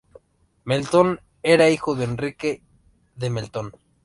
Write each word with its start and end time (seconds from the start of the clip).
Melton 0.63 1.19
era 1.43 1.69
hijo 1.69 1.93
de 1.93 2.05
Enrique 2.05 2.63
de 3.17 3.29
Melton. 3.29 3.71